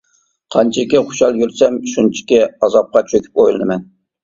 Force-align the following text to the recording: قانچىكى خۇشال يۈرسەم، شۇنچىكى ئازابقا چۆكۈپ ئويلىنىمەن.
قانچىكى 0.53 1.01
خۇشال 1.09 1.37
يۈرسەم، 1.41 1.77
شۇنچىكى 1.93 2.41
ئازابقا 2.49 3.07
چۆكۈپ 3.13 3.45
ئويلىنىمەن. 3.47 3.89